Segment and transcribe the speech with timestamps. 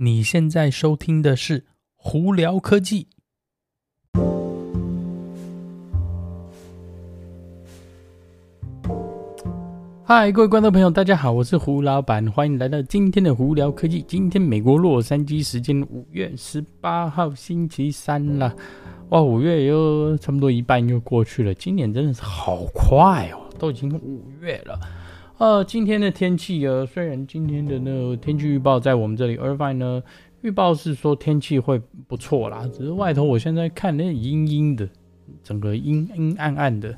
[0.00, 1.64] 你现在收听的是
[1.96, 3.08] 胡聊科技。
[10.04, 14.00] 嗨，各位观众朋友，大家好，我是胡老板，欢迎来到今天的胡聊科技。
[14.02, 18.54] 今天美国洛杉矶时间五月十八号星期三了，
[19.08, 24.78] 哇，五月又差不多一半又过去了，今年真的是好快哦，都已经五月了。
[25.38, 30.02] 呃，今天的天气呃，虽然今天的那个天气预报在我们这里，Irvine 呢
[30.40, 34.88] 预报是说天气会不错啦，只是外头我现在看那阴阴的，
[35.44, 36.92] 整个阴阴暗暗的，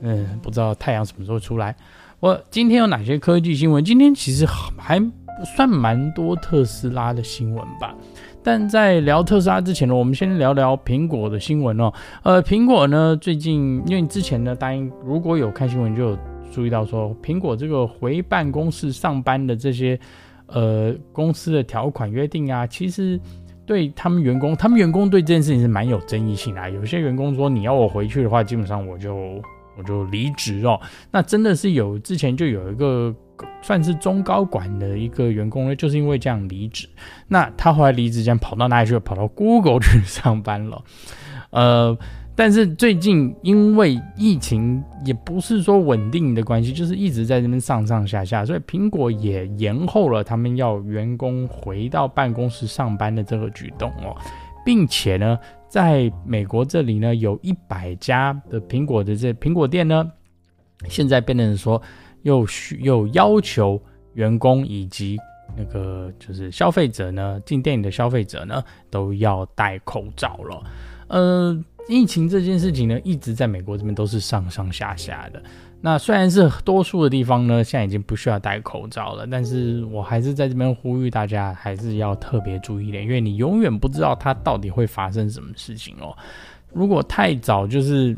[0.00, 1.76] 嗯，不知道太阳什么时候出来。
[2.18, 3.84] 我今天有哪些科技新闻？
[3.84, 7.94] 今天其实还不算蛮多特斯拉的新闻吧。
[8.42, 11.92] 但在聊特斯拉之前呢，我们先聊聊苹果的新闻哦。
[12.22, 16.16] 呃，苹果呢最近因为之前呢答应如果有看新闻就。
[16.52, 19.98] 注意到说，苹果这个回办公室上班的这些，
[20.46, 23.18] 呃，公司的条款约定啊，其实
[23.64, 26.70] 对他们员工，他们员工对这件事情是蛮有争议性的。
[26.70, 29.16] 有些员工说，你要我回去的话，基本上我就
[29.78, 30.78] 我就离职哦。
[31.10, 33.14] 那真的是有之前就有一个
[33.62, 36.86] 算是中高管的一个员工呢，就是因为这样离职。
[37.28, 38.98] 那他后来离职，这样跑到哪里去？
[38.98, 40.84] 跑到 Google 去上班了，
[41.50, 41.98] 呃。
[42.34, 54.16] 但是最近因为疫情也不是说稳定的关系，就是一直在这边上上下下，所以苹果也延后了他们要员工回到办公室上班的这个举动哦，
[54.64, 60.10] 并且呢，在美国这里呢，有一百家的苹果的这苹果店呢，
[60.88, 61.80] 现在变成说
[62.22, 63.78] 又需又要求
[64.14, 65.18] 员工以及
[65.54, 70.62] 那个就是消费者呢，进店里的消费者呢，都要戴口罩了，
[71.08, 71.62] 呃。
[71.88, 75.42] 疫情这件事情呢，一直在美国这边都是上上下下的。
[75.80, 86.16] 那虽然是多数的地方呢，现在已经不需要戴口罩了，但是我还是在这边呼吁大家，还是要特别注意一点，因为你永远不知道它到底会发生什么事情哦。
[86.72, 88.16] 如果太早就是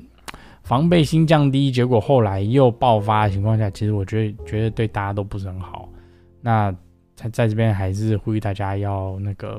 [0.62, 5.88] 防备心降低，结果后来又爆发的情况下，其实我觉得觉得对大家都不是很好。
[6.42, 6.70] 那
[7.16, 9.58] 在在这边还是呼吁大家要那个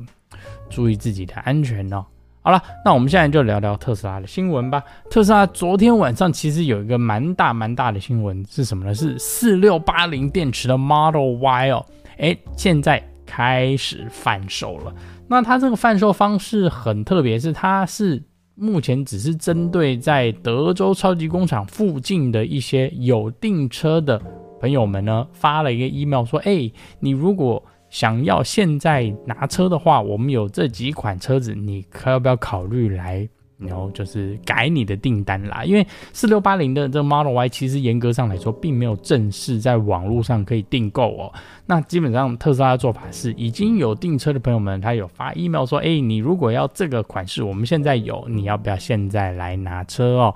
[0.69, 2.05] 注意自己的安全哦。
[2.45, 4.83] 好了，那我们现在就聊聊特斯拉的新闻吧。
[5.09, 8.93] 特斯拉昨天晚上其实有一个蛮大蛮大的新闻是什么呢？
[8.93, 11.83] 是四六八零电池的 Model Y 哦，
[12.17, 14.93] 诶，现在开始贩售了。
[15.27, 18.21] 那它这个贩售方式很特别，是它是
[18.53, 24.21] 目前只是针对在德州超级工厂附近的一些有订车的
[24.61, 33.25] 朋友们呢，发了一个 email 说，诶，你如果想要现在拿车的话，我们有这几款车子，你可要不要考虑来，
[33.57, 35.63] 然后就是改你的订单啦？
[35.63, 41.33] 因为四六八零的这个 Model Y 其实严格上来说，并没有正式在网络上可以订购哦。
[41.65, 50.35] 那基本上特斯拉的做法是，已经有订车的朋友们，他有发 email 说，哎，你如果要这个款式，我们现在有，你要不要现在来拿车哦？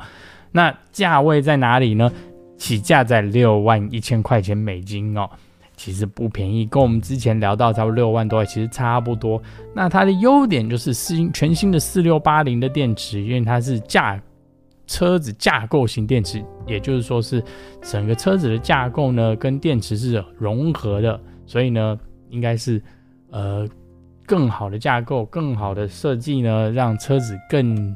[0.53, 2.09] 那价位在哪里呢？
[2.55, 5.29] 起价在六万一千块钱美金哦。
[5.79, 9.41] 其实不便宜，跟我们之前聊到差不多六万多，其实差不多。
[9.73, 14.21] 那它的优点就是新全新的四六八零的电池，因为它是架
[14.87, 17.41] 车子架构型电池，也就是说是
[17.81, 21.97] 整个车子的架构呢跟电池是融合的，所以呢
[22.29, 22.83] 应该是
[23.31, 23.65] 呃
[24.25, 27.95] 更好的架构、更好的设计呢，让车子更。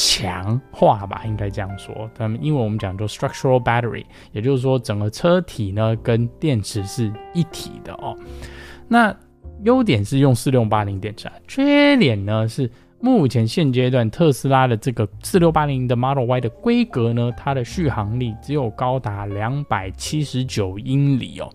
[0.00, 2.08] 强化吧，应该这样说。
[2.14, 8.16] 他们因为我们讲做 structural battery，也就是说整个车体呢跟电池是一体的哦。
[8.86, 9.12] 那
[9.64, 12.70] 优点是用四六八零电池啊，缺点呢是
[13.00, 21.50] 目前现阶段特斯拉的这个四六八零的 Model Y 的规格呢，它的续航力只有高达两百七十九英里哦。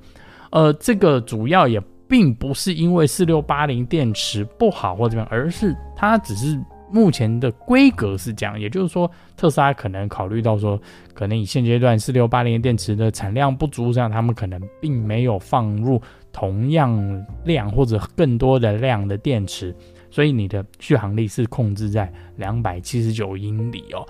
[0.52, 6.62] 呃，这个主要也并不是因为四六八零电池不好或怎么样，而是它只是。
[6.94, 10.80] 目前的规格是这样，也就是说，特斯拉可能考虑到说，
[11.12, 16.00] 可能以现阶段四六八零电池的产量不足，这样他们可能并没有放入
[16.32, 19.76] 同样量或者更多的量的电池，
[20.12, 24.08] 所以你的续航力是控制在两百七十九英里哦。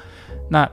[0.49, 0.69] 那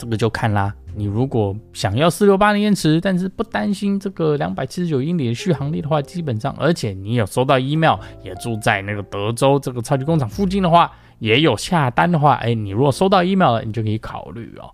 [0.00, 14.72] 这个就看啦，你如果想要四六八零电池，但是不担心这个两百七十九英里的续航力的话，基本上，而且你有收到 email，也住在那个德州这个超级工厂附近的话，也有下单的话，哎，你如果收到 email 了，你就可以考虑哦。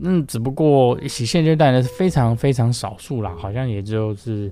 [0.00, 4.50] 嗯，只不过起现阶段呢是非常非常少数啦，好像也就是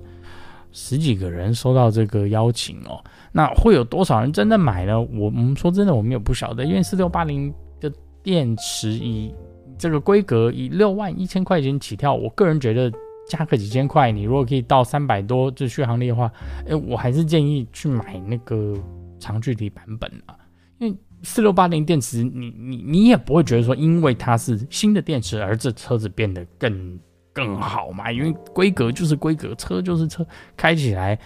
[0.71, 3.03] 十几个人收到这个邀请哦。
[3.31, 5.01] 那会有多少人真的买呢？
[5.01, 7.91] 我们说真的，我们也不晓得，因为四六八零的
[8.21, 9.33] 电池以
[9.81, 12.93] 这个规格以六万一千块钱起跳，我个人觉得
[13.27, 16.31] 加个几千块，你如果可以到三百多这续航力的话，
[16.67, 18.77] 哎，我还是建议去买那个
[19.19, 20.37] 长距离版本啊，
[20.77, 26.99] 因为四六八零电池，你你你也不会觉得说，因为它是新的电池而这车子变得更
[27.33, 30.23] 更好嘛，因为规格就是规格，车就是车，
[30.55, 31.17] 开起来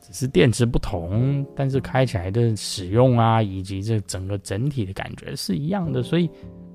[0.00, 6.30] 只是电池不同，但是开起来的使用啊，以及这整个整体的感觉是一样的，所以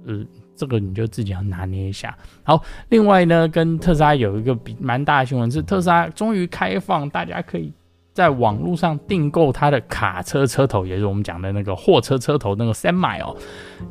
[0.06, 0.24] 呃。
[0.56, 2.18] 这个你就自己要拿捏一下。
[2.44, 7.74] 好，另外呢，跟特斯拉有一个比蛮大的新闻是，特斯拉终于开放，大家可以
[8.14, 13.36] 在网络上订购它的卡车车头，也就是我们讲的那个货车车头那个 Semi 哦，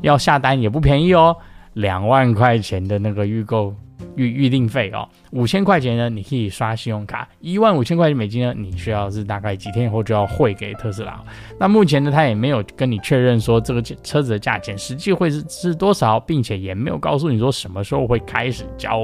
[0.01, 1.37] 要下单也不便宜哦，
[1.75, 3.75] 两万块钱的那个预购。
[4.17, 11.23] 预预定费哦，五千块钱呢，你可以刷信用卡；一万五千块钱美金呢，你需要是大概几天以后就要汇给特斯拉。
[11.59, 18.99] 那目前呢，他也没有跟你确认说这个车子的价钱实际会是是多少，并且也没有告诉你说什么时候会开始交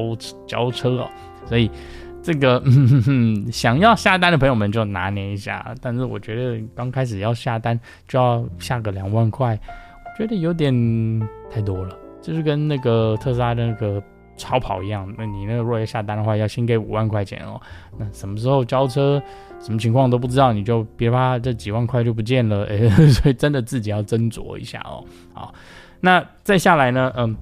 [0.49, 1.09] 交车哦。
[1.47, 1.71] 所以
[2.21, 2.61] 这个
[3.53, 5.75] 想要下单的朋友们就拿捏一下。
[5.81, 7.79] 但是我觉得刚开始要下单
[8.09, 9.57] 就要下个两万块，
[10.19, 10.75] 觉得有点
[11.51, 14.03] 太多了，就是跟那个特斯拉的那个。
[14.41, 17.61] 超跑一样，那你那个若要下单的话，要先给五万块钱哦。
[17.99, 19.21] 那什么时候交车，
[19.59, 22.65] 什么情况都不知道，你就别怕这几万块就不见了。
[22.67, 25.03] 哎， 所以真的自己要斟酌一下哦。
[25.35, 25.53] 好，
[25.99, 27.37] 那再下来呢，嗯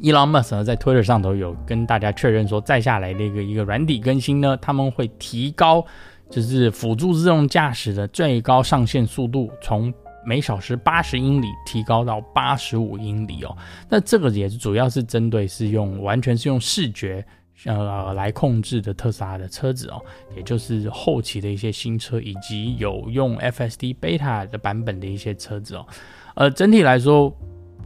[0.00, 5.84] ，Elon Musk 呢在 Twitter 上头有跟大家确认说，再下来的一个一个软体更新呢，他们会提高
[6.30, 9.92] 就是辅助自动驾驶的最高上限速度，从
[10.24, 13.56] 每小时八十英里提高到八十五英里哦，
[13.88, 17.24] 那这个也是主要是针对是用完全是用视觉
[17.64, 20.00] 呃来控制的特斯拉的车子哦，
[20.36, 25.86] 也就是后期的一些新车以及有用 FSD Beta 的版本的一些车子哦，
[26.34, 27.32] 呃，整体来说，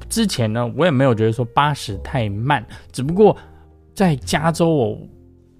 [0.08, 3.36] 之前呢我也没有觉得说八十太慢，只不过
[3.94, 4.98] 在加州哦。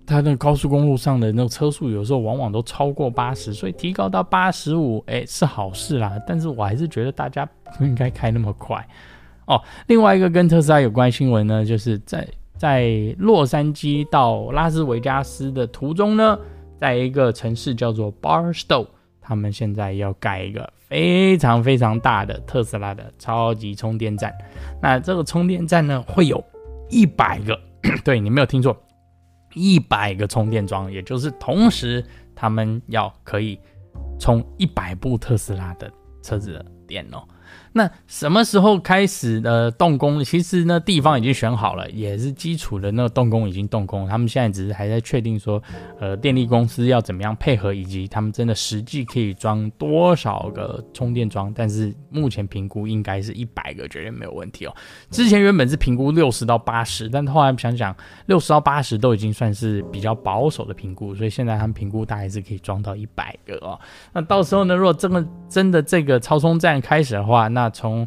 [0.06, 6.12] 它那高速公路上的那个车速有时候往往都超过八十，所以提高到八十五，哎，是好事啦。
[6.26, 7.44] 但是我还是觉得大家
[7.76, 8.86] 不应该开那么快
[9.46, 9.60] 哦。
[9.88, 12.26] 另外一个跟特斯拉有关新闻呢，就是在
[12.56, 12.88] 在
[13.18, 16.38] 洛杉矶到拉斯维加斯的途中呢，
[16.78, 18.86] 在一个城市叫做 Barstow，
[19.20, 24.32] 他们现在要盖一个非常非常大的特斯拉的超级充电站。
[24.80, 26.42] 那这个充电站呢，会有
[26.88, 27.58] 一百个，
[28.04, 28.76] 对，你没有听错。
[29.56, 32.04] 一百个充电桩，也就是同时
[32.34, 33.58] 他们要可以
[34.20, 35.90] 充一百部特斯拉的
[36.22, 37.26] 车子的电哦。
[37.76, 40.24] 那什么时候开始的动工？
[40.24, 44.08] 其实呢，地方已经选好了，也是基础的那个动工已经动工。
[44.08, 45.62] 他们现在只是还在确定说，
[46.00, 51.52] 呃，电力公司要怎么样配合，以及他们真的实际可以装多少个充电桩。
[51.54, 54.74] 但是目前评估应该是一百个，绝对没有问题哦。
[55.10, 57.94] 之前原本是评估六十到八十，但后来想想，
[58.24, 63.78] 六十到八十都已经算是比较保守的评估，所以现在他们评估大概是可以装到一百个哦。
[64.14, 68.06] 那到时候呢，如果真的真的这个超充站开始的话，那从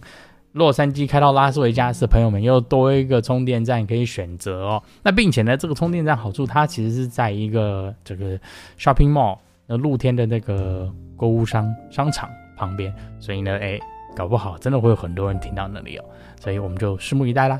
[0.53, 4.83] 洛杉矶开到拉斯维加斯的朋友们又多一个充电站可以选择哦。
[5.03, 8.37] 那并且呢，这个充电站好处，它其实是在一个这个
[8.77, 13.79] shopping mall 那露天的那个购物商商场旁边，所以呢，哎，
[14.15, 16.05] 搞不好真的会有很多人停到那里哦。
[16.39, 17.59] 所以我们就拭目以待啦。